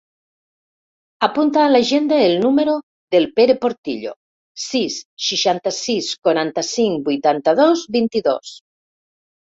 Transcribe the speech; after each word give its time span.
Apunta 1.27 1.59
a 1.63 1.67
l'agenda 1.73 2.17
el 2.29 2.33
número 2.45 2.73
del 3.15 3.27
Pere 3.39 3.57
Portillo: 3.65 4.15
sis, 4.63 4.97
seixanta-sis, 5.27 6.11
quaranta-cinc, 6.29 7.07
vuitanta-dos, 7.11 7.89
vint-i-dos. 7.99 8.57